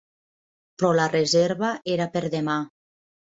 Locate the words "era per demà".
1.97-2.57